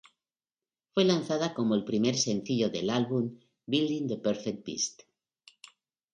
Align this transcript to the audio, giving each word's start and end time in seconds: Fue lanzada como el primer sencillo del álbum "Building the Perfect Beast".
Fue 0.95 1.05
lanzada 1.05 1.53
como 1.53 1.75
el 1.75 1.85
primer 1.85 2.15
sencillo 2.15 2.71
del 2.71 2.89
álbum 2.89 3.37
"Building 3.67 4.07
the 4.07 4.17
Perfect 4.17 4.65
Beast". 4.65 5.01